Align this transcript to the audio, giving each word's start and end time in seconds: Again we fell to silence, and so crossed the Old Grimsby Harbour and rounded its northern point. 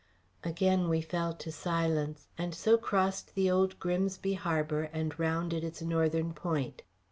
Again 0.43 0.89
we 0.89 0.99
fell 1.01 1.31
to 1.35 1.51
silence, 1.51 2.25
and 2.35 2.55
so 2.55 2.75
crossed 2.75 3.35
the 3.35 3.51
Old 3.51 3.79
Grimsby 3.79 4.33
Harbour 4.33 4.89
and 4.91 5.13
rounded 5.19 5.63
its 5.63 5.83
northern 5.83 6.33
point. 6.33 6.81